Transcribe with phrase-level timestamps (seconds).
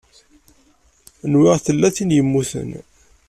[1.31, 2.69] Nwiɣ tella tin i yemmuten.